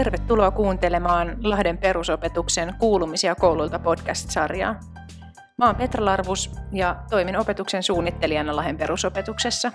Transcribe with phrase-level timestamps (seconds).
[0.00, 4.80] Tervetuloa kuuntelemaan Lahden perusopetuksen Kuulumisia kouluilta podcast-sarjaa.
[5.58, 9.72] Mä oon Petra Larvus ja toimin opetuksen suunnittelijana Lahden perusopetuksessa.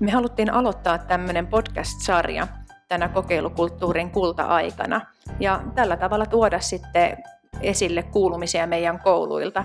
[0.00, 2.48] Me haluttiin aloittaa tämmöinen podcast-sarja
[2.88, 5.00] tänä kokeilukulttuurin kulta-aikana
[5.40, 7.16] ja tällä tavalla tuoda sitten
[7.60, 9.64] esille kuulumisia meidän kouluilta.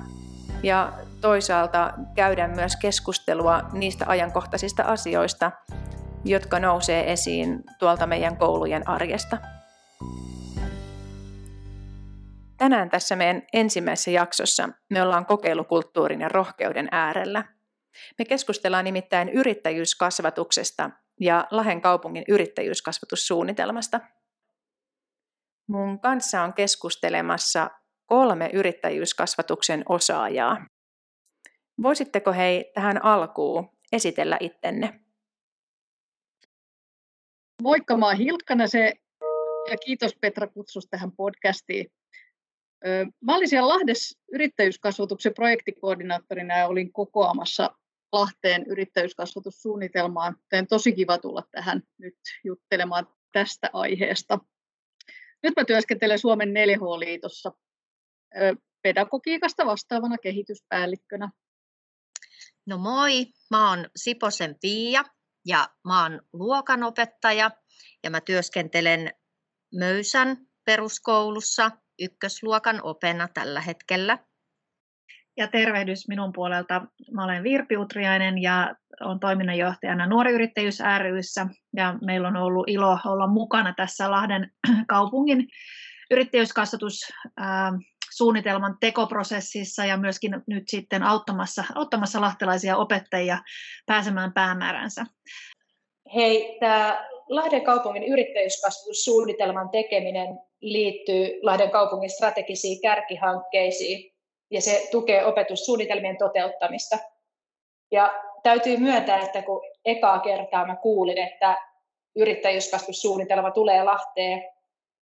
[0.63, 5.52] Ja toisaalta käydä myös keskustelua niistä ajankohtaisista asioista,
[6.26, 9.38] jotka nousee esiin tuolta meidän koulujen arjesta.
[12.58, 17.44] Tänään tässä meidän ensimmäisessä jaksossa me ollaan kokeilukulttuurin ja rohkeuden äärellä.
[18.20, 20.89] Me keskustellaan nimittäin yrittäjyyskasvatuksesta
[21.20, 23.99] ja Lahen kaupungin yrittäjyyskasvatussuunnitelmasta.
[25.67, 27.70] Mun kanssa on keskustelemassa
[28.05, 30.66] kolme yrittäjyyskasvatuksen osaajaa.
[31.84, 35.06] Voisitteko hei tähän alkuun esitellä ittenne?
[37.63, 38.94] Moikka, mä oon Hilkka se
[39.72, 41.91] ja kiitos Petra kutsus tähän podcastiin.
[43.22, 47.75] Mä olin siellä Lahdessa yrittäjyyskasvatuksen projektikoordinaattorina ja olin kokoamassa
[48.11, 50.35] Lahteen yrittäjyyskasvatussuunnitelmaan.
[50.44, 54.39] Joten tosi kiva tulla tähän nyt juttelemaan tästä aiheesta.
[55.44, 57.52] Nyt mä työskentelen Suomen 4H-liitossa
[58.81, 61.30] pedagogiikasta vastaavana kehityspäällikkönä.
[62.66, 65.03] No moi, mä oon Siposen Pia
[65.48, 67.52] ja mä oon luokanopettaja
[68.03, 69.14] ja mä työskentelen
[69.76, 74.18] Möysän peruskoulussa ykkösluokan opena tällä hetkellä.
[75.38, 76.81] Ja tervehdys minun puolelta.
[77.12, 81.48] Mä olen Virpi Utriainen ja olen toiminnanjohtajana Nuori Yrittäjyys ryssä.
[81.75, 84.52] Ja meillä on ollut ilo olla mukana tässä Lahden
[84.88, 85.48] kaupungin
[86.12, 87.14] yrittäjyyskasvatus
[88.17, 93.37] suunnitelman tekoprosessissa ja myöskin nyt sitten auttamassa, auttamassa lahtelaisia opettajia
[93.85, 95.05] pääsemään päämääränsä.
[96.16, 104.13] Hei, tämä Lahden kaupungin yrittäjyyskasvatussuunnitelman tekeminen liittyy Lahden kaupungin strategisiin kärkihankkeisiin
[104.51, 106.97] ja se tukee opetussuunnitelmien toteuttamista.
[107.91, 108.13] Ja
[108.44, 111.57] täytyy myöntää, että kun ekaa kertaa mä kuulin, että
[112.16, 114.44] yrittäjyyskasvatussuunnitelma tulee Lahteen,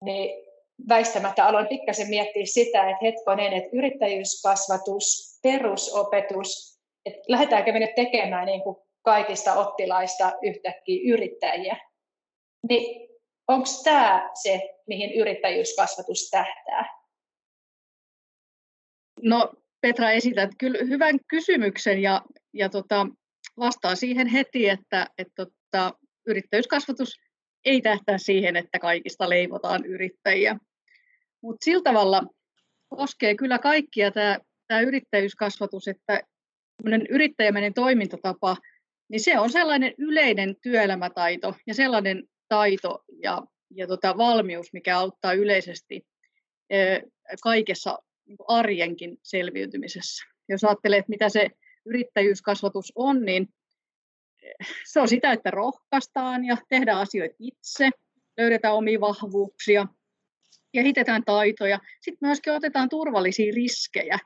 [0.03, 0.50] niin
[0.90, 8.46] väistämättä aloin pikkasen miettiä sitä, että hetkonen, että yrittäjyyskasvatus, perusopetus, että lähdetäänkö me nyt tekemään
[8.46, 11.78] niin kuin kaikista oppilaista yhtäkkiä yrittäjiä.
[12.69, 13.09] Niin
[13.47, 17.02] onko tämä se, mihin yrittäjyyskasvatus tähtää?
[19.22, 22.22] No Petra esität kyllä hyvän kysymyksen ja,
[22.53, 23.08] ja tota,
[23.59, 25.94] vastaa siihen heti, että, että tota,
[26.28, 27.19] yrittäjyyskasvatus
[27.66, 30.58] ei tähtää siihen, että kaikista leivotaan yrittäjiä.
[31.41, 32.24] Mutta sillä tavalla
[32.90, 36.22] koskee kyllä kaikkia tämä, yrittäjyyskasvatus, että
[37.09, 38.57] yrittäjämäinen toimintatapa,
[39.09, 45.34] niin se on sellainen yleinen työelämätaito ja sellainen taito ja, ja tota valmius, mikä auttaa
[45.34, 46.07] yleisesti
[47.44, 50.25] kaikessa niin arjenkin selviytymisessä.
[50.50, 51.50] Jos ajattelee, että mitä se
[51.85, 53.47] yrittäjyyskasvatus on, niin
[54.85, 57.90] se on sitä, että rohkaistaan ja tehdään asioita itse,
[58.38, 59.88] löydetään omia vahvuuksia–
[60.71, 64.19] kehitetään taitoja, sitten myöskin otetaan turvallisia riskejä.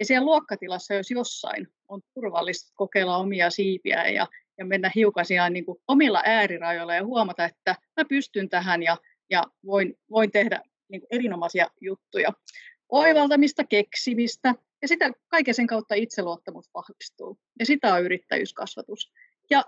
[0.00, 4.26] Ja siellä luokkatilassa, jos jossain, on turvallista kokeilla omia siipiä ja,
[4.58, 8.96] ja mennä hiukan niin kuin omilla äärirajoilla ja huomata, että mä pystyn tähän ja,
[9.30, 12.32] ja voin, voin tehdä niin kuin erinomaisia juttuja.
[12.88, 17.38] Oivaltamista, keksimistä ja sitä kaiken sen kautta itseluottamus vahvistuu.
[17.58, 19.12] Ja sitä on yrittäjyyskasvatus.
[19.50, 19.64] Ja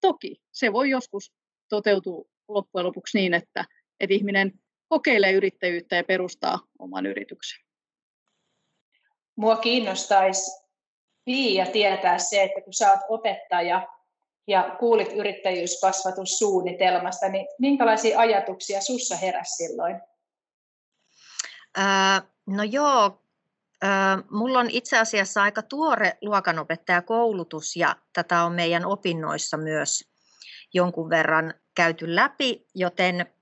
[0.00, 1.32] toki se voi joskus
[1.68, 3.64] toteutua loppujen lopuksi niin, että,
[4.00, 4.52] että ihminen
[4.88, 7.66] kokeilee yrittäjyyttä ja perustaa oman yrityksen.
[9.36, 10.66] Mua kiinnostaisi
[11.24, 13.88] Pia tietää se, että kun sä oot opettaja
[14.46, 20.00] ja kuulit yrittäjyyskasvatussuunnitelmasta, niin minkälaisia ajatuksia sussa heräsi silloin?
[21.76, 23.22] Ää, no joo,
[23.82, 30.04] ää, mulla on itse asiassa aika tuore luokanopettajakoulutus ja tätä on meidän opinnoissa myös
[30.74, 33.35] jonkun verran käyty läpi, joten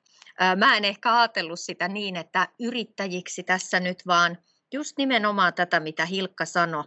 [0.57, 4.39] Mä en ehkä ajatellut sitä niin, että yrittäjiksi tässä nyt, vaan
[4.73, 6.85] just nimenomaan tätä, mitä Hilkka sanoi,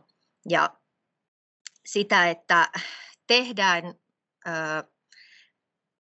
[0.49, 0.69] ja
[1.85, 2.69] sitä, että
[3.27, 3.83] tehdään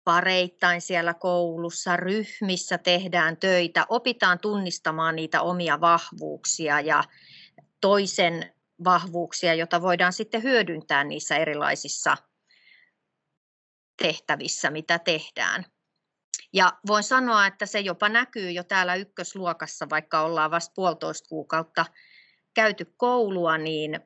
[0.05, 7.05] pareittain siellä koulussa, ryhmissä tehdään töitä, opitaan tunnistamaan niitä omia vahvuuksia ja
[7.81, 8.55] toisen
[8.85, 12.17] vahvuuksia, jota voidaan sitten hyödyntää niissä erilaisissa
[13.97, 15.65] tehtävissä, mitä tehdään.
[16.53, 21.87] Ja voin sanoa, että se jopa näkyy jo täällä ykkösluokassa, vaikka ollaan vasta puolitoista kuukautta
[22.55, 24.01] käyty koulua, niin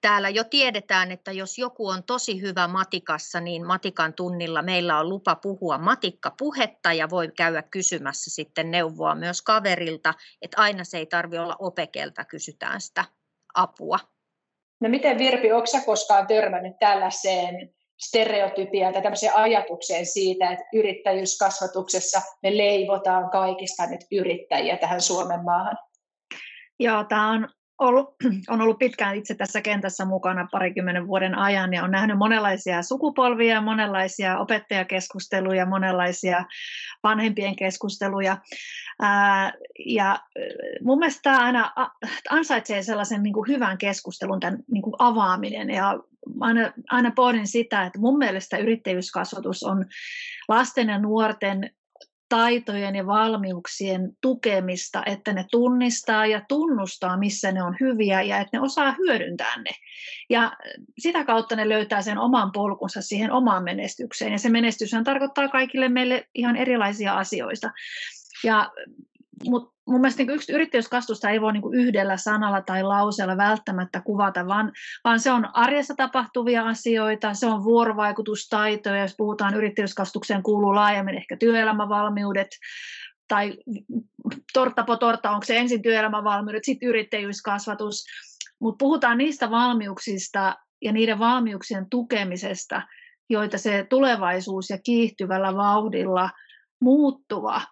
[0.00, 5.08] täällä jo tiedetään, että jos joku on tosi hyvä matikassa, niin matikan tunnilla meillä on
[5.08, 11.06] lupa puhua matikkapuhetta ja voi käydä kysymässä sitten neuvoa myös kaverilta, että aina se ei
[11.06, 13.04] tarvi olla opekelta, kysytään sitä
[13.54, 13.98] apua.
[14.80, 22.56] No miten Virpi, onko koskaan törmännyt tällaiseen stereotypiaan tai tämmöiseen ajatukseen siitä, että yrittäjyyskasvatuksessa me
[22.56, 25.76] leivotaan kaikista nyt yrittäjiä tähän Suomen maahan?
[26.78, 27.48] Joo, tämä on
[27.80, 28.14] ollut,
[28.52, 33.60] on ollut pitkään itse tässä kentässä mukana parikymmenen vuoden ajan ja on nähnyt monenlaisia sukupolvia,
[33.60, 36.44] monenlaisia opettajakeskusteluja, monenlaisia
[37.02, 38.36] vanhempien keskusteluja.
[39.02, 39.52] Ää,
[39.86, 40.18] ja
[40.82, 41.72] mun mielestä tämä aina
[42.30, 45.70] ansaitsee sellaisen niin kuin hyvän keskustelun, tämän niin kuin avaaminen.
[45.70, 45.98] Ja
[46.40, 49.84] aina, aina pohdin sitä, että mun mielestä yrittäjyyskasvatus on
[50.48, 51.70] lasten ja nuorten
[52.28, 58.56] taitojen ja valmiuksien tukemista, että ne tunnistaa ja tunnustaa, missä ne on hyviä ja että
[58.56, 59.70] ne osaa hyödyntää ne.
[60.30, 60.52] Ja
[60.98, 64.32] sitä kautta ne löytää sen oman polkunsa siihen omaan menestykseen.
[64.32, 67.70] Ja se menestyshän tarkoittaa kaikille meille ihan erilaisia asioita.
[68.44, 68.70] Ja
[69.48, 74.46] mutta mun mielestä niin yksi yrittäjyyskasvusta ei voi niin yhdellä sanalla tai lauseella välttämättä kuvata,
[74.46, 74.72] vaan,
[75.04, 81.36] vaan se on arjessa tapahtuvia asioita, se on vuorovaikutustaitoja, jos puhutaan yrittäjyyskastukseen kuuluu laajemmin ehkä
[81.36, 82.48] työelämävalmiudet,
[83.28, 83.56] tai
[84.52, 88.04] torta po torta, onko se ensin työelämävalmiudet, sitten yrittäjyyskasvatus,
[88.60, 92.82] mutta puhutaan niistä valmiuksista ja niiden valmiuksien tukemisesta,
[93.30, 96.30] joita se tulevaisuus ja kiihtyvällä vauhdilla
[96.80, 97.62] muuttuva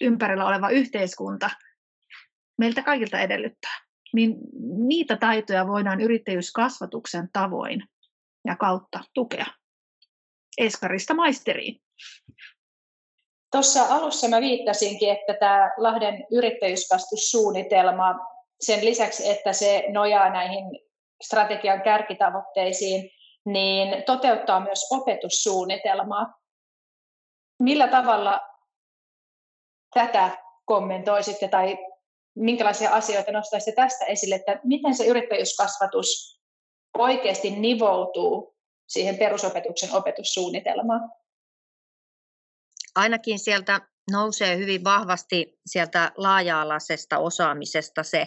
[0.00, 1.50] ympärillä oleva yhteiskunta
[2.58, 3.80] meiltä kaikilta edellyttää,
[4.14, 4.36] niin
[4.86, 7.84] niitä taitoja voidaan yrittäjyyskasvatuksen tavoin
[8.44, 9.46] ja kautta tukea.
[10.58, 11.80] Eskarista maisteriin.
[13.52, 18.14] Tuossa alussa mä viittasinkin, että tämä Lahden yrittäjyyskasvatussuunnitelma,
[18.60, 20.64] sen lisäksi, että se nojaa näihin
[21.24, 23.10] strategian kärkitavoitteisiin,
[23.46, 26.34] niin toteuttaa myös opetussuunnitelmaa.
[27.62, 28.40] Millä tavalla
[29.96, 31.78] tätä kommentoisitte tai
[32.34, 36.40] minkälaisia asioita nostaisitte tästä esille, että miten se yrittäjyyskasvatus
[36.98, 38.56] oikeasti nivoutuu
[38.86, 41.10] siihen perusopetuksen opetussuunnitelmaan?
[42.94, 48.26] Ainakin sieltä nousee hyvin vahvasti sieltä laaja-alaisesta osaamisesta se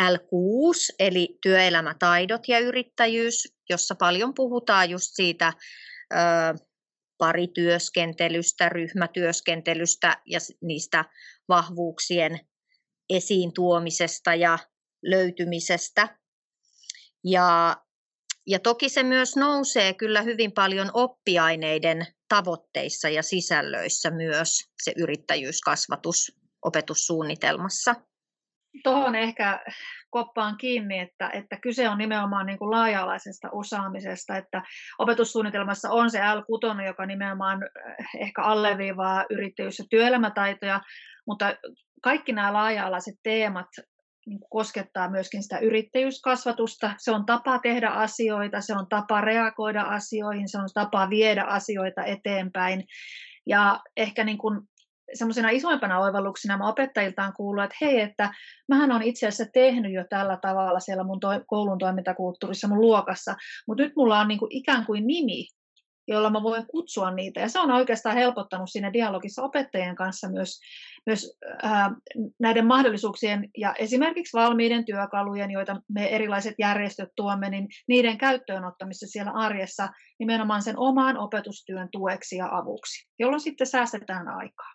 [0.00, 5.52] L6, eli työelämätaidot ja yrittäjyys, jossa paljon puhutaan just siitä
[7.22, 11.04] parityöskentelystä, ryhmätyöskentelystä ja niistä
[11.48, 12.40] vahvuuksien
[13.10, 14.58] esiin tuomisesta ja
[15.02, 16.18] löytymisestä.
[17.24, 17.76] Ja,
[18.46, 26.32] ja toki se myös nousee kyllä hyvin paljon oppiaineiden tavoitteissa ja sisällöissä myös se yrittäjyyskasvatus
[26.62, 27.94] opetussuunnitelmassa.
[28.84, 29.64] Tuohon ehkä
[30.12, 34.62] koppaan kiinni, että, että kyse on nimenomaan niin kuin laaja-alaisesta osaamisesta, että
[34.98, 40.80] opetussuunnitelmassa on se L6, joka nimenomaan eh, ehkä alleviivaa yrittäjyys- ja työelämätaitoja,
[41.26, 41.56] mutta
[42.02, 43.68] kaikki nämä laaja-alaiset teemat
[44.26, 46.94] niin koskettaa myöskin sitä yrittäjyyskasvatusta.
[46.98, 52.04] Se on tapa tehdä asioita, se on tapa reagoida asioihin, se on tapa viedä asioita
[52.04, 52.84] eteenpäin.
[53.46, 54.60] Ja ehkä niin kuin
[55.14, 58.34] semmoisena isoimpana oivalluksena mä opettajiltaan kuullut, että hei, että
[58.68, 63.34] mähän on itse asiassa tehnyt jo tällä tavalla siellä mun toi, koulun toimintakulttuurissa mun luokassa,
[63.68, 65.46] mutta nyt mulla on niin kuin ikään kuin nimi,
[66.08, 67.40] jolla mä voin kutsua niitä.
[67.40, 70.60] Ja se on oikeastaan helpottanut siinä dialogissa opettajien kanssa myös,
[71.06, 71.90] myös ää,
[72.40, 79.32] näiden mahdollisuuksien ja esimerkiksi valmiiden työkalujen, joita me erilaiset järjestöt tuomme, niin niiden käyttöönottamissa siellä
[79.32, 79.88] arjessa
[80.18, 84.72] nimenomaan sen oman opetustyön tueksi ja avuksi, jolloin sitten säästetään aikaa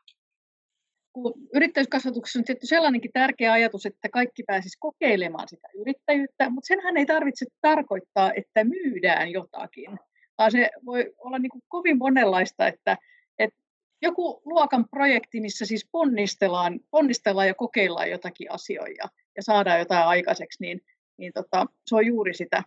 [1.53, 7.05] yrittäjyyskasvatuksessa on tietty sellainenkin tärkeä ajatus, että kaikki pääsisi kokeilemaan sitä yrittäjyyttä, mutta senhän ei
[7.05, 9.99] tarvitse tarkoittaa, että myydään jotakin,
[10.37, 12.97] vaan se voi olla niin kuin kovin monenlaista, että,
[13.39, 13.59] että
[14.01, 20.57] joku luokan projekti, missä siis ponnistellaan, ponnistellaan ja kokeillaan jotakin asioita ja saadaan jotain aikaiseksi,
[20.61, 20.81] niin,
[21.17, 22.63] niin tota, se on juuri sitä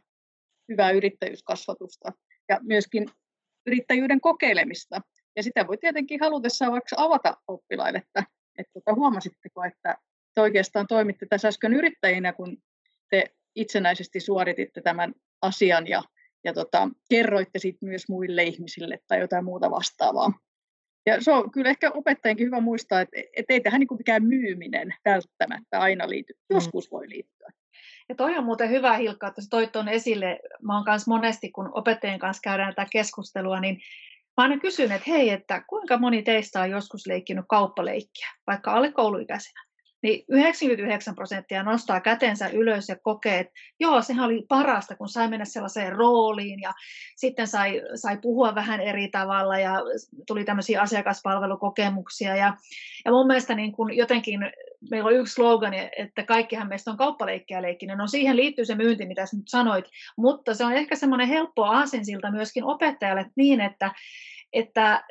[0.69, 2.13] hyvää yrittäjyyskasvatusta
[2.49, 3.07] ja myöskin
[3.67, 5.01] yrittäjyyden kokeilemista.
[5.37, 8.25] Ja sitä voi tietenkin halutessaan vaikka avata oppilaille, että
[8.61, 9.97] että tota, huomasitteko, että
[10.35, 12.57] te oikeastaan toimitte tässä äsken yrittäjinä, kun
[13.11, 13.25] te
[13.55, 16.03] itsenäisesti suorititte tämän asian ja,
[16.45, 20.33] ja tota, kerroitte sitten myös muille ihmisille tai jotain muuta vastaavaa.
[21.07, 24.95] Ja se on kyllä ehkä opettajienkin hyvä muistaa, että, että ei tähän niin mikään myyminen
[25.05, 26.33] välttämättä aina liity.
[26.33, 26.55] Mm.
[26.55, 27.53] Joskus voi liittyä.
[28.09, 30.41] Ja toi on muuten hyvä Hilkka, että toit tuon esille.
[30.63, 33.81] Mä oon kanssa monesti, kun opettajien kanssa käydään tätä keskustelua, niin
[34.37, 38.93] Mä aina kysyn, että hei, että kuinka moni teistä on joskus leikkinyt kauppaleikkiä, vaikka alle
[38.93, 39.71] kouluikäisenä?
[40.03, 45.29] niin 99 prosenttia nostaa kätensä ylös ja kokee, että joo, sehän oli parasta, kun sai
[45.29, 46.73] mennä sellaiseen rooliin ja
[47.17, 49.75] sitten sai, sai puhua vähän eri tavalla ja
[50.27, 52.37] tuli tämmöisiä asiakaspalvelukokemuksia.
[52.37, 52.57] Ja,
[53.05, 54.41] ja mun mielestä niin kun jotenkin
[54.91, 57.99] meillä on yksi slogan, että kaikkihan meistä on kauppaleikkiä leikkinen.
[57.99, 59.85] No siihen liittyy se myynti, mitä nyt sanoit,
[60.17, 63.93] mutta se on ehkä semmoinen helppo aasinsilta myöskin opettajalle niin, että,
[64.53, 65.05] että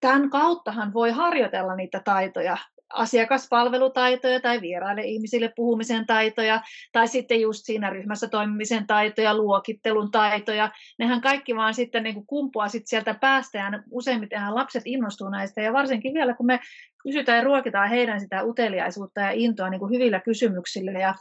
[0.00, 2.56] tämän kauttahan voi harjoitella niitä taitoja
[2.92, 6.60] asiakaspalvelutaitoja tai vieraille ihmisille puhumisen taitoja
[6.92, 10.70] tai sitten just siinä ryhmässä toimimisen taitoja, luokittelun taitoja.
[10.98, 15.60] Nehän kaikki vaan sitten niin kuin kumpuaa sitten sieltä päästä ja useimmitenhan lapset innostuu näistä
[15.60, 16.60] ja varsinkin vielä kun me
[17.02, 21.14] kysytään ja ruokitaan heidän sitä uteliaisuutta ja intoa niin kuin hyvillä kysymyksillä ja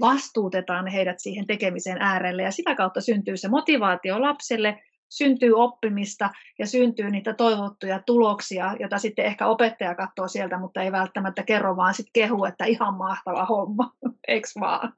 [0.00, 6.66] vastuutetaan heidät siihen tekemisen äärelle ja sitä kautta syntyy se motivaatio lapselle syntyy oppimista ja
[6.66, 11.94] syntyy niitä toivottuja tuloksia, joita sitten ehkä opettaja katsoo sieltä, mutta ei välttämättä kerro, vaan
[11.94, 13.92] sitten kehu, että ihan mahtava homma,
[14.28, 14.92] eikö vaan?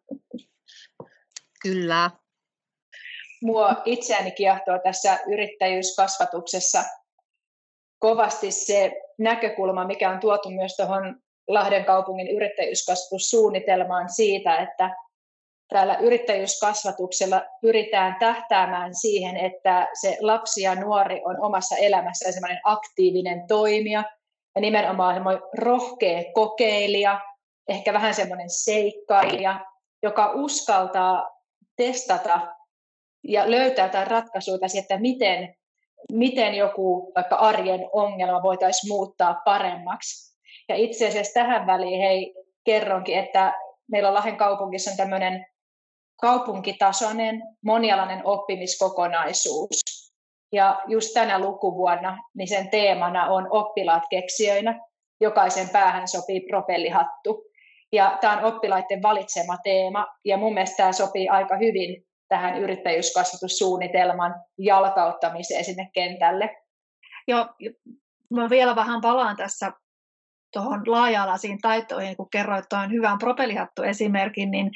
[1.62, 2.10] Kyllä.
[3.42, 6.84] Mua itseäni kiehtoo tässä yrittäjyyskasvatuksessa
[7.98, 14.96] kovasti se näkökulma, mikä on tuotu myös tuohon Lahden kaupungin yrittäjyyskasvatussuunnitelmaan siitä, että
[15.72, 23.46] täällä yrittäjyyskasvatuksella pyritään tähtäämään siihen, että se lapsi ja nuori on omassa elämässään semmoinen aktiivinen
[23.48, 24.04] toimija
[24.54, 27.20] ja nimenomaan semmoinen rohkea kokeilija,
[27.68, 29.60] ehkä vähän semmoinen seikkailija,
[30.02, 31.30] joka uskaltaa
[31.76, 32.40] testata
[33.28, 35.54] ja löytää jotain ratkaisuja siihen, että miten,
[36.12, 40.36] miten joku vaikka arjen ongelma voitaisiin muuttaa paremmaksi.
[40.68, 43.54] Ja itse asiassa tähän väliin hei, kerronkin, että
[43.90, 45.46] meillä Lahden kaupungissa on tämmöinen
[46.22, 49.80] kaupunkitasoinen monialainen oppimiskokonaisuus.
[50.52, 54.80] Ja just tänä lukuvuonna niin sen teemana on oppilaat keksijöinä.
[55.20, 57.44] Jokaisen päähän sopii propellihattu.
[57.92, 64.34] Ja tämä on oppilaiden valitsema teema, ja mun mielestä tämä sopii aika hyvin tähän yrittäjyyskasvatussuunnitelman
[64.58, 66.56] jalkauttamiseen sinne kentälle.
[67.28, 67.46] Joo,
[68.30, 69.72] mä vielä vähän palaan tässä
[70.52, 74.70] tuohon laaja-alaisiin taitoihin, kun kerroit tuon hyvän propellihattu-esimerkin, niin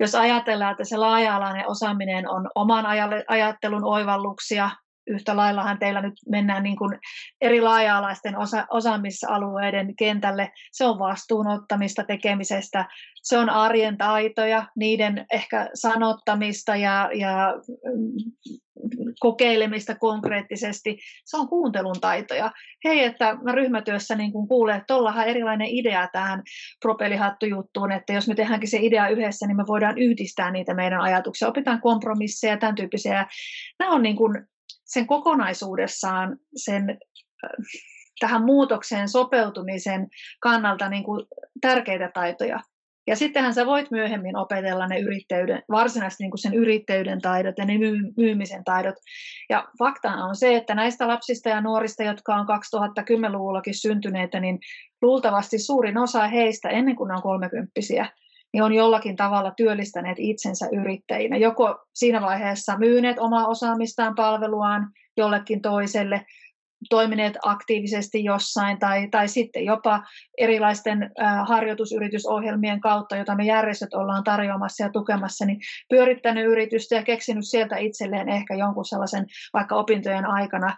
[0.00, 2.84] jos ajatellaan, että se laaja-alainen osaaminen on oman
[3.28, 4.70] ajattelun oivalluksia,
[5.10, 6.98] yhtä laillahan teillä nyt mennään niin kuin
[7.40, 10.50] eri laaja-alaisten osa- osaamisalueiden kentälle.
[10.72, 12.84] Se on vastuunottamista tekemisestä,
[13.22, 18.60] se on arjen taitoja, niiden ehkä sanottamista ja, ja mm,
[19.20, 20.98] kokeilemista konkreettisesti.
[21.24, 22.52] Se on kuuntelun taitoja.
[22.84, 26.42] Hei, että mä ryhmätyössä niin kun kuulen, että tuollahan erilainen idea tähän
[26.80, 31.48] propelihattujuttuun, että jos me tehdäänkin se idea yhdessä, niin me voidaan yhdistää niitä meidän ajatuksia.
[31.48, 33.26] Opitaan kompromisseja, tämän tyyppisiä.
[33.78, 34.46] Nämä on niin kuin
[34.92, 37.50] sen kokonaisuudessaan sen äh,
[38.20, 40.08] tähän muutokseen sopeutumisen
[40.40, 41.26] kannalta niin kuin
[41.60, 42.60] tärkeitä taitoja.
[43.06, 47.64] Ja sittenhän sä voit myöhemmin opetella ne yrittäjyyden, varsinaisesti niin kuin sen yrittäjyyden taidot ja
[47.64, 47.74] ne
[48.16, 48.94] myymisen taidot.
[49.48, 54.58] Ja fakta on se, että näistä lapsista ja nuorista, jotka on 2010-luvullakin syntyneitä, niin
[55.02, 58.06] luultavasti suurin osa heistä ennen kuin on kolmekymppisiä,
[58.52, 61.36] niin on jollakin tavalla työllistäneet itsensä yrittäjinä.
[61.36, 66.26] Joko siinä vaiheessa myyneet omaa osaamistaan palveluaan jollekin toiselle,
[66.90, 70.02] toimineet aktiivisesti jossain tai, tai sitten jopa
[70.38, 71.10] erilaisten
[71.48, 77.76] harjoitusyritysohjelmien kautta, joita me järjestöt ollaan tarjoamassa ja tukemassa, niin pyörittänyt yritystä ja keksinyt sieltä
[77.76, 80.76] itselleen ehkä jonkun sellaisen vaikka opintojen aikana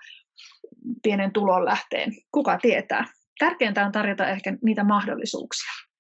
[1.03, 2.13] pienen tulonlähteen.
[2.33, 3.05] Kuka tietää?
[3.39, 5.92] Tärkeintä on tarjota ehkä niitä mahdollisuuksia.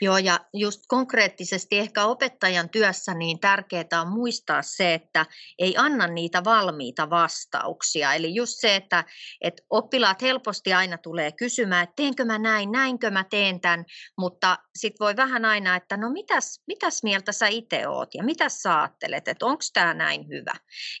[0.00, 5.26] Joo, ja just konkreettisesti ehkä opettajan työssä niin tärkeää on muistaa se, että
[5.58, 8.14] ei anna niitä valmiita vastauksia.
[8.14, 9.04] Eli just se, että,
[9.40, 13.84] että oppilaat helposti aina tulee kysymään, että teenkö mä näin, näinkö mä teen tämän,
[14.18, 18.48] mutta sitten voi vähän aina, että no mitäs, mitäs mieltä sä itse oot ja mitä
[18.48, 20.54] sä ajattelet, että onko tämä näin hyvä.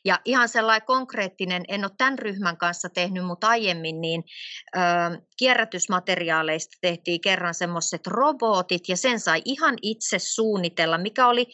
[0.04, 4.24] Ja ihan sellainen konkreettinen, en ole tämän ryhmän kanssa tehnyt, mutta aiemmin niin
[4.76, 4.80] ö,
[5.36, 11.46] kierrätysmateriaaleista tehtiin kerran semmoiset robotit, ja sen sai ihan itse suunnitella, mikä oli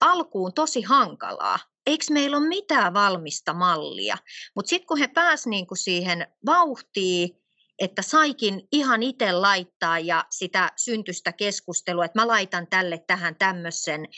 [0.00, 1.58] alkuun tosi hankalaa.
[1.86, 4.18] Eikö meillä ole mitään valmista mallia?
[4.56, 7.30] Mutta sitten kun he pääsivät niinku siihen vauhtiin,
[7.78, 14.08] että saikin ihan itse laittaa ja sitä syntystä keskustelua, että mä laitan tälle tähän tämmöisen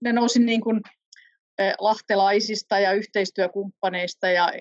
[0.00, 0.80] ne nousi niin kuin
[1.78, 4.52] lahtelaisista ja yhteistyökumppaneista ja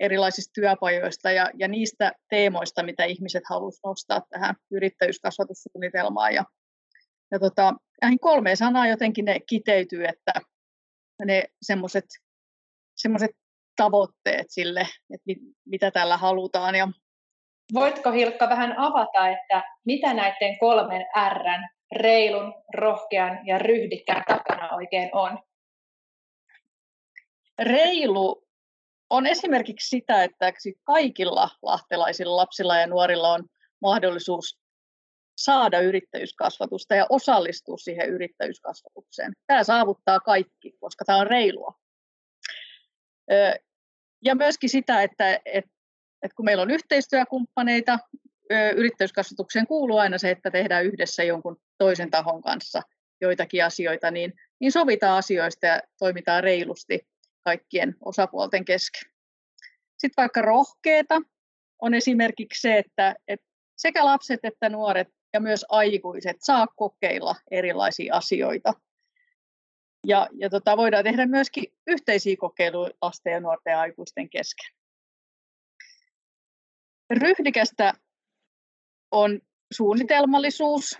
[0.00, 6.34] erilaisista työpajoista ja, ja niistä teemoista, mitä ihmiset halusivat nostaa tähän yrittäjyyskasvatussuunnitelmaan.
[6.34, 6.44] Ja,
[7.30, 10.32] ja tota, näihin kolmeen sanaan jotenkin ne kiteytyy, että
[11.24, 13.30] ne semmoiset
[13.76, 16.74] tavoitteet sille, että mit, mitä tällä halutaan.
[16.74, 16.88] Ja...
[17.74, 21.44] Voitko Hilkka vähän avata, että mitä näiden kolmen R,
[21.92, 25.38] reilun, rohkean ja ryhdikkään takana oikein on?
[27.58, 28.48] Reilu
[29.10, 30.52] on esimerkiksi sitä, että
[30.84, 33.44] kaikilla lahtelaisilla lapsilla ja nuorilla on
[33.82, 34.58] mahdollisuus
[35.38, 39.32] saada yrittäjyyskasvatusta ja osallistua siihen yrittäjyyskasvatukseen.
[39.46, 41.74] Tämä saavuttaa kaikki, koska tämä on reilua.
[44.24, 45.70] Ja myöskin sitä, että, että,
[46.22, 47.98] että kun meillä on yhteistyökumppaneita,
[48.76, 52.82] yrittäjyyskasvatukseen kuuluu aina se, että tehdään yhdessä jonkun toisen tahon kanssa
[53.20, 57.08] joitakin asioita, niin, niin sovitaan asioista ja toimitaan reilusti
[57.44, 59.10] kaikkien osapuolten kesken.
[59.98, 61.20] Sitten vaikka rohkeeta
[61.82, 68.14] on esimerkiksi se, että, että sekä lapset että nuoret ja myös aikuiset saa kokeilla erilaisia
[68.14, 68.72] asioita
[70.06, 74.74] ja, ja tota, voidaan tehdä myöskin yhteisiä kokeiluja lasten ja nuorten ja aikuisten kesken.
[77.10, 77.92] Ryhdikästä
[79.10, 79.40] on
[79.74, 80.98] suunnitelmallisuus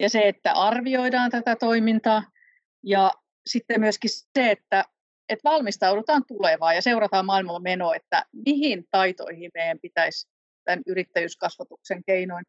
[0.00, 2.22] ja se, että arvioidaan tätä toimintaa
[2.84, 3.10] ja
[3.46, 4.84] sitten myöskin se, että,
[5.28, 10.28] että valmistaudutaan tulevaan ja seurataan maailmalla menoa, että mihin taitoihin meidän pitäisi
[10.64, 12.44] tämän yrittäjyyskasvatuksen keinoin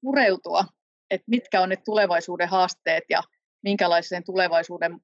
[0.00, 0.64] pureutua,
[1.10, 3.22] että mitkä on ne tulevaisuuden haasteet ja
[3.62, 5.00] minkälaiseen tulevaisuuden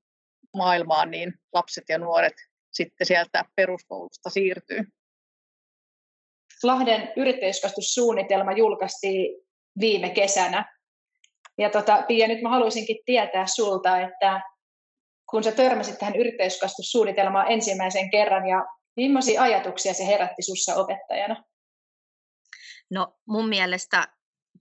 [0.57, 2.35] maailmaan niin lapset ja nuoret
[2.71, 4.85] sitten sieltä peruskoulusta siirtyy.
[6.63, 9.47] Lahden yrittäjyyskasvatussuunnitelma julkaistiin
[9.81, 10.80] viime kesänä.
[11.61, 14.41] Ja tota, Pia, nyt mä haluaisinkin tietää sulta, että
[15.31, 18.65] kun sä törmäsit tähän yrittäjyyskasvatussuunnitelmaan ensimmäisen kerran, ja
[18.97, 21.45] millaisia ajatuksia se herätti sussa opettajana?
[22.91, 24.09] No mun mielestä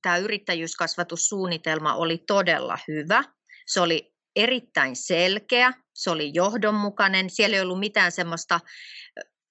[0.02, 3.24] tämä yrittäjyyskasvatussuunnitelma oli todella hyvä.
[3.68, 8.60] Se oli erittäin selkeä, se oli johdonmukainen, siellä ei ollut mitään semmoista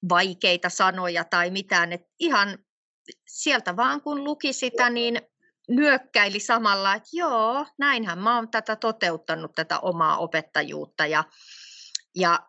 [0.08, 2.58] vaikeita sanoja tai mitään, että ihan
[3.28, 5.20] sieltä vaan kun luki sitä, niin
[5.68, 11.24] nyökkäili samalla, että joo, näinhän mä oon tätä toteuttanut, tätä omaa opettajuutta ja,
[12.16, 12.40] ja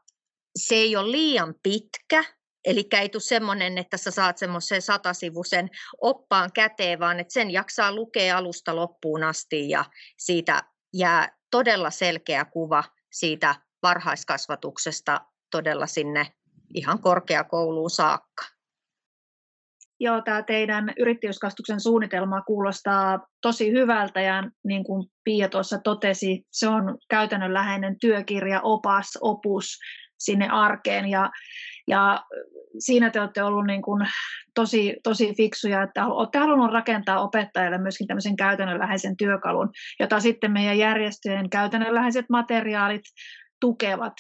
[0.56, 2.24] se ei ole liian pitkä,
[2.66, 5.70] Eli ei tule semmoinen, että sä saat semmoisen satasivuisen
[6.02, 9.86] oppaan käteen, vaan että sen jaksaa lukea alusta loppuun asti ja
[10.18, 16.34] siitä jää todella selkeä kuva siitä varhaiskasvatuksesta todella sinne
[16.74, 18.59] ihan korkeakouluun saakka.
[20.00, 26.68] Joo, tämä teidän yrittäjyyskasvatuksen suunnitelma kuulostaa tosi hyvältä ja niin kuin Pia tuossa totesi, se
[26.68, 29.66] on käytännönläheinen työkirja, opas, opus
[30.20, 31.10] sinne arkeen.
[31.10, 31.30] Ja,
[31.88, 32.24] ja
[32.80, 34.08] siinä te olette ollut niin kuin
[34.56, 40.78] tosi, tosi fiksuja, että olette halunneet rakentaa opettajalle myöskin tämmöisen käytännönläheisen työkalun, jota sitten meidän
[40.78, 43.04] järjestöjen käytännönläheiset materiaalit
[43.62, 44.14] tukevat.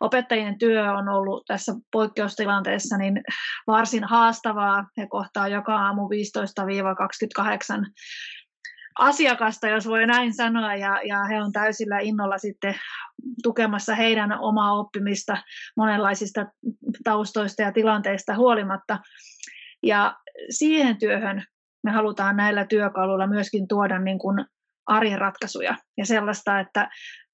[0.00, 3.20] Opettajien työ on ollut tässä poikkeustilanteessa niin
[3.66, 4.84] varsin haastavaa.
[4.96, 7.90] He kohtaa joka aamu 15-28
[8.98, 12.74] asiakasta, jos voi näin sanoa, ja, ja he on täysillä innolla sitten
[13.42, 15.36] tukemassa heidän omaa oppimista
[15.76, 16.46] monenlaisista
[17.04, 18.98] taustoista ja tilanteista huolimatta.
[19.82, 20.16] Ja
[20.50, 21.44] siihen työhön
[21.84, 24.44] me halutaan näillä työkaluilla myöskin tuoda niin kuin
[24.86, 26.88] arjen ratkaisuja ja sellaista, että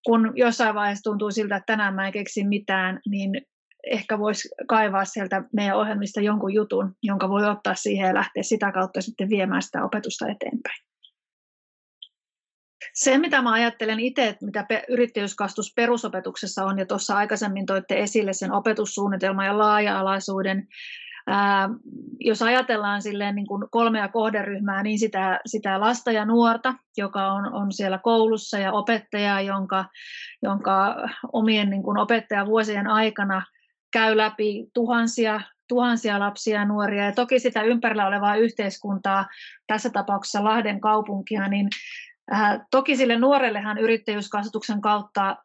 [0.06, 3.42] kun jossain vaiheessa tuntuu siltä, että tänään mä en keksi mitään, niin
[3.90, 8.72] ehkä voisi kaivaa sieltä meidän ohjelmista jonkun jutun, jonka voi ottaa siihen ja lähteä sitä
[8.72, 10.76] kautta sitten viemään sitä opetusta eteenpäin.
[12.94, 18.52] Se, mitä mä ajattelen itse, mitä yrittäjyyskastus perusopetuksessa on, ja tuossa aikaisemmin toitte esille sen
[18.52, 20.68] opetussuunnitelman ja laaja-alaisuuden,
[21.26, 21.68] Ää,
[22.20, 27.52] jos ajatellaan silleen niin kuin kolmea kohderyhmää, niin sitä, sitä lasta ja nuorta, joka on,
[27.52, 29.84] on siellä koulussa ja opettajaa, jonka,
[30.42, 30.96] jonka
[31.32, 33.42] omien niin kuin opettajavuosien aikana
[33.92, 37.04] käy läpi tuhansia tuhansia lapsia ja nuoria.
[37.04, 39.26] Ja toki sitä ympärillä olevaa yhteiskuntaa,
[39.66, 41.68] tässä tapauksessa Lahden kaupunkia, niin
[42.70, 45.36] toki sille nuorellehan yrittäjyyskasvatuksen kautta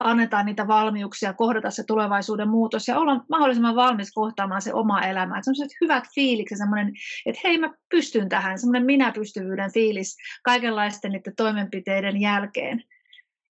[0.00, 5.38] annetaan niitä valmiuksia kohdata se tulevaisuuden muutos ja olla mahdollisimman valmis kohtaamaan se oma elämä.
[5.38, 6.92] Että sellaiset hyvät fiilikset, semmoinen,
[7.26, 12.82] että hei mä pystyn tähän, semmoinen minä-pystyvyyden fiilis kaikenlaisten niiden toimenpiteiden jälkeen.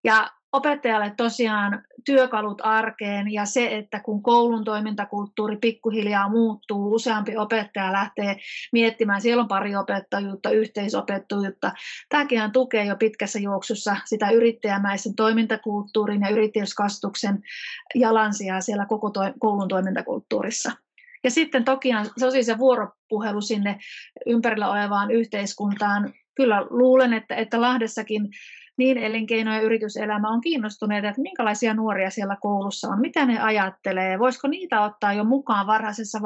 [0.05, 7.93] Ja opettajalle tosiaan työkalut arkeen ja se, että kun koulun toimintakulttuuri pikkuhiljaa muuttuu, useampi opettaja
[7.93, 8.37] lähtee
[8.73, 11.73] miettimään, siellä on pari opettajuutta, yhteisopettajuutta.
[12.09, 17.43] Tämäkin tukee jo pitkässä juoksussa sitä yrittäjämäisen toimintakulttuurin ja yrittäjyyskastuksen
[17.95, 20.73] jalansia siellä koko to- koulun toimintakulttuurissa.
[21.25, 23.79] Ja sitten toki se on siis se vuoropuhelu sinne
[24.27, 26.13] ympärillä olevaan yhteiskuntaan.
[26.35, 28.29] Kyllä luulen, että, että Lahdessakin
[28.81, 34.19] niin elinkeino- ja yrityselämä on kiinnostuneita, että minkälaisia nuoria siellä koulussa on, mitä ne ajattelee,
[34.19, 36.19] voisiko niitä ottaa jo mukaan varhaisessa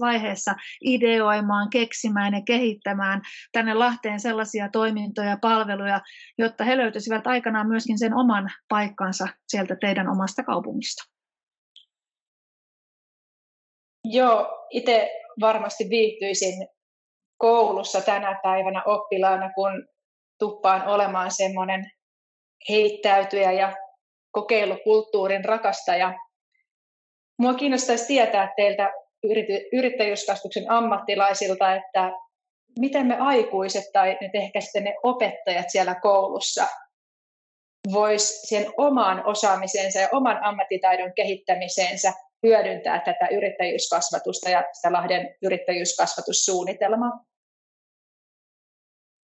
[0.00, 3.20] vaiheessa ideoimaan, keksimään ja kehittämään
[3.52, 6.00] tänne Lahteen sellaisia toimintoja ja palveluja,
[6.38, 11.02] jotta he löytäisivät aikanaan myöskin sen oman paikkansa sieltä teidän omasta kaupungista.
[14.04, 15.10] Joo, itse
[15.40, 16.68] varmasti viihtyisin
[17.36, 19.88] koulussa tänä päivänä oppilaana, kun
[20.40, 21.90] tuppaan olemaan semmoinen
[22.68, 23.72] heittäytyjä ja
[24.30, 26.14] kokeilukulttuurin rakastaja.
[27.38, 28.92] Mua kiinnostaisi tietää teiltä
[29.72, 32.12] yrittäjyyskasvatuksen ammattilaisilta, että
[32.78, 36.66] miten me aikuiset tai nyt ehkä sitten ne opettajat siellä koulussa
[37.92, 47.29] vois sen oman osaamisensa ja oman ammattitaidon kehittämiseensä hyödyntää tätä yrittäjyyskasvatusta ja sitä Lahden yrittäjyyskasvatussuunnitelmaa?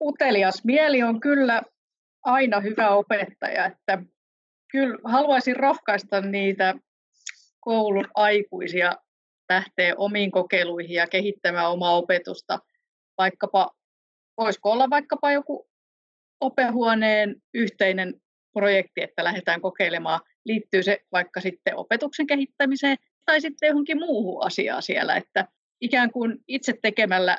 [0.02, 1.62] Utelias mieli on kyllä
[2.24, 4.02] aina hyvä opettaja, että
[4.70, 6.74] kyllä haluaisin rohkaista niitä
[7.60, 8.96] koulun aikuisia
[9.48, 12.58] lähteä omiin kokeiluihin ja kehittämään omaa opetusta.
[13.18, 13.70] Vaikkapa,
[14.38, 15.68] voisiko olla vaikkapa joku
[16.40, 18.14] opehuoneen yhteinen
[18.52, 24.82] projekti, että lähdetään kokeilemaan, liittyy se vaikka sitten opetuksen kehittämiseen tai sitten johonkin muuhun asiaan
[24.82, 25.48] siellä, että
[25.80, 27.38] ikään kuin itse tekemällä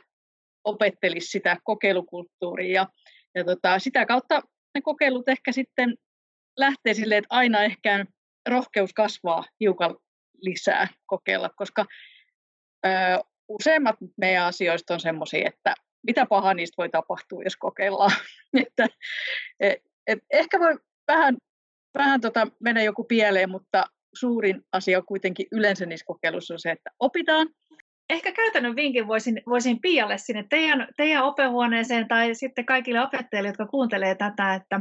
[0.64, 2.82] opettelisi sitä kokeilukulttuuria.
[2.82, 2.88] Ja,
[3.36, 4.42] ja tota, sitä kautta
[4.76, 5.96] ne kokeilut ehkä sitten
[6.58, 8.06] lähtee silleen, että aina ehkä
[8.50, 9.96] rohkeus kasvaa hiukan
[10.42, 11.86] lisää kokeilla, koska
[12.86, 12.90] ö,
[13.48, 15.76] useimmat meidän asioista on semmoisia, että
[16.08, 18.12] mitä pahaa niistä voi tapahtua, jos kokeillaan.
[18.68, 18.88] että,
[19.60, 21.38] et, et ehkä voi vähän,
[21.98, 26.72] vähän tota, mennä joku pieleen, mutta suurin asia on kuitenkin yleensä niissä kokeiluissa on se,
[26.72, 27.48] että opitaan
[28.10, 33.68] ehkä käytännön vinkin voisin, voisin Pialle sinne teidän, teidän opehuoneeseen tai sitten kaikille opettajille, jotka
[33.68, 34.80] kuuntelee tätä, että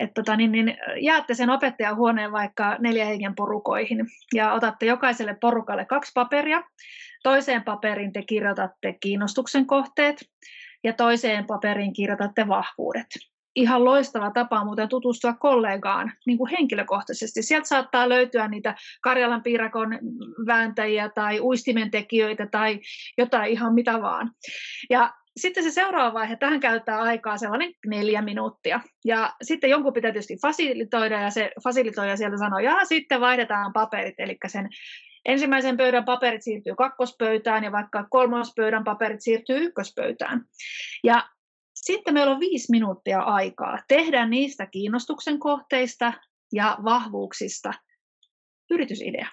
[0.00, 5.84] et tota, niin, niin, jaatte sen opettajahuoneen vaikka neljä hengen porukoihin ja otatte jokaiselle porukalle
[5.84, 6.62] kaksi paperia.
[7.22, 10.16] Toiseen paperiin te kirjoitatte kiinnostuksen kohteet
[10.84, 13.06] ja toiseen paperiin kirjoitatte vahvuudet
[13.56, 17.42] ihan loistava tapa muuten tutustua kollegaan niin kuin henkilökohtaisesti.
[17.42, 19.98] Sieltä saattaa löytyä niitä Karjalan piirakon
[20.46, 22.80] vääntäjiä tai uistimentekijöitä tai
[23.18, 24.30] jotain ihan mitä vaan.
[24.90, 28.80] Ja sitten se seuraava vaihe, tähän käyttää aikaa sellainen neljä minuuttia.
[29.04, 34.14] Ja sitten jonkun pitää tietysti fasilitoida ja se fasilitoija sieltä sanoo, ja sitten vaihdetaan paperit,
[34.18, 34.68] eli sen
[35.24, 40.44] ensimmäisen pöydän paperit siirtyy kakkospöytään ja vaikka kolmospöydän paperit siirtyy ykköspöytään.
[41.04, 41.28] Ja
[41.84, 46.12] sitten meillä on viisi minuuttia aikaa tehdä niistä kiinnostuksen kohteista
[46.52, 47.72] ja vahvuuksista
[48.70, 49.28] yritysidea.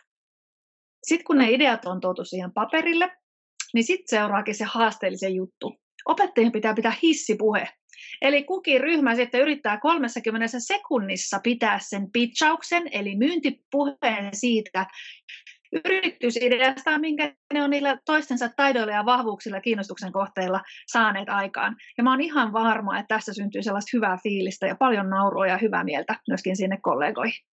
[1.04, 3.12] Sitten kun ne ideat on tuotu siihen paperille,
[3.74, 5.76] niin sitten seuraakin se haasteellisen juttu.
[6.06, 7.70] Opettajien pitää pitää hissipuhe.
[8.22, 14.86] Eli kukin ryhmä sitten yrittää 30 sekunnissa pitää sen pitchauksen, eli myyntipuheen siitä,
[15.86, 21.76] yritysideasta, minkä ne on niillä toistensa taidoilla ja vahvuuksilla kiinnostuksen kohteilla saaneet aikaan.
[21.98, 25.58] Ja mä oon ihan varma, että tässä syntyy sellaista hyvää fiilistä ja paljon naurua ja
[25.58, 27.46] hyvää mieltä myöskin sinne kollegoihin.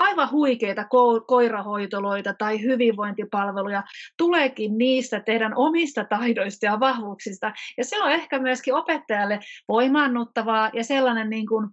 [0.00, 3.82] Aivan huikeita ko- koirahoitoloita tai hyvinvointipalveluja
[4.18, 7.52] tuleekin niistä teidän omista taidoista ja vahvuuksista.
[7.78, 11.68] Ja se on ehkä myöskin opettajalle voimaannuttavaa ja sellainen niin kuin,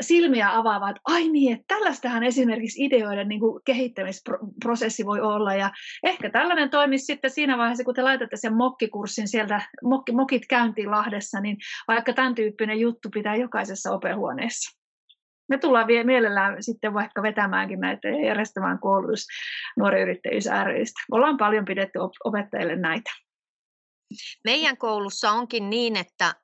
[0.00, 5.54] silmiä avaavaa, että ai niin, että tällaistähän esimerkiksi ideoiden niin kuin kehittämisprosessi voi olla.
[5.54, 5.70] Ja
[6.04, 10.90] ehkä tällainen toimisi sitten siinä vaiheessa, kun te laitatte sen mokkikurssin sieltä, mokki, mokit käyntiin
[10.90, 11.56] Lahdessa, niin
[11.88, 14.76] vaikka tämän tyyppinen juttu pitää jokaisessa opehuoneessa.
[15.48, 19.26] Me tullaan vielä mielellään sitten vaikka vetämäänkin näitä ja järjestämään koulutus
[19.76, 21.00] nuori yrittäjyys ryistä.
[21.12, 23.25] Ollaan paljon pidetty opettajille näitä.
[24.44, 26.34] Meidän koulussa onkin niin, että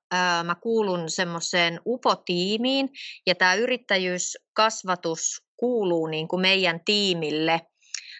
[0.45, 2.89] mä kuulun semmoiseen UPO-tiimiin
[3.27, 7.61] ja tämä yrittäjyyskasvatus kuuluu niin kuin meidän tiimille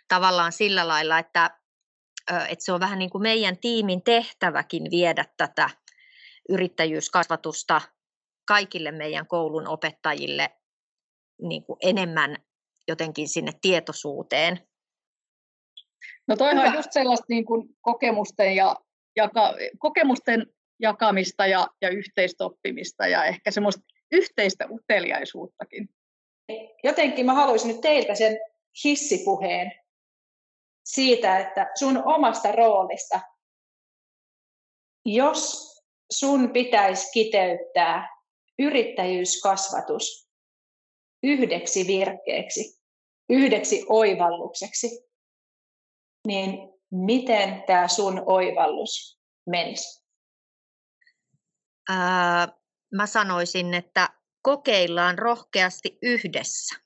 [0.09, 1.51] tavallaan sillä lailla, että,
[2.31, 5.71] että se on vähän niin kuin meidän tiimin tehtäväkin viedä tätä
[6.49, 7.81] yrittäjyyskasvatusta
[8.45, 10.51] kaikille meidän koulun opettajille
[11.43, 12.37] niin kuin enemmän
[12.89, 14.69] jotenkin sinne tietoisuuteen.
[16.29, 18.77] No toihan on just sellaista niin kuin kokemusten, ja,
[19.17, 20.47] jaka, kokemusten
[20.81, 25.89] jakamista ja, ja yhteistä oppimista ja ehkä semmoista yhteistä uteliaisuuttakin.
[26.85, 28.39] Jotenkin mä haluaisin nyt teiltä sen
[28.85, 29.73] hissipuheen
[30.85, 33.21] siitä, että sun omasta roolista,
[35.05, 35.73] jos
[36.13, 38.09] sun pitäisi kiteyttää
[38.59, 40.29] yrittäjyyskasvatus
[41.23, 42.81] yhdeksi virkkeeksi,
[43.29, 45.09] yhdeksi oivallukseksi,
[46.27, 50.03] niin miten tämä sun oivallus menisi?
[51.89, 52.49] Ää,
[52.95, 54.09] mä sanoisin, että
[54.43, 56.77] kokeillaan rohkeasti yhdessä.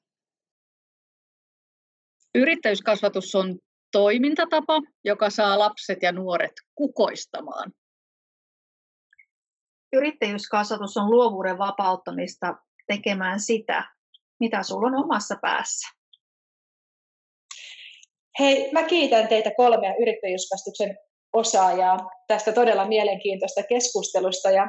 [2.34, 3.58] Yrittäjyyskasvatus on
[3.92, 7.72] toimintatapa, joka saa lapset ja nuoret kukoistamaan.
[9.92, 12.54] Yrittäjyyskasvatus on luovuuden vapauttamista
[12.86, 13.94] tekemään sitä,
[14.40, 15.95] mitä sulla on omassa päässä.
[18.38, 20.98] Hei, mä kiitän teitä kolmea yrittäjyyskasvatuksen
[21.32, 24.50] osaajaa tästä todella mielenkiintoista keskustelusta.
[24.50, 24.68] Ja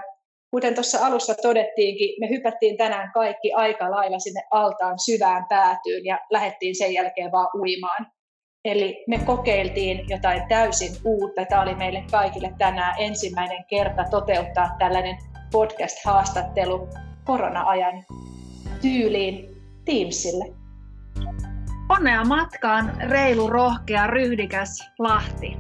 [0.51, 6.19] kuten tuossa alussa todettiinkin, me hypättiin tänään kaikki aika lailla sinne altaan syvään päätyyn ja
[6.31, 8.07] lähdettiin sen jälkeen vaan uimaan.
[8.65, 11.45] Eli me kokeiltiin jotain täysin uutta.
[11.45, 15.17] Tämä oli meille kaikille tänään ensimmäinen kerta toteuttaa tällainen
[15.51, 16.87] podcast-haastattelu
[17.25, 18.03] korona-ajan
[18.81, 19.49] tyyliin
[19.85, 20.56] Teamsille.
[21.89, 25.57] Onnea matkaan reilu, rohkea, ryhdikäs Lahti.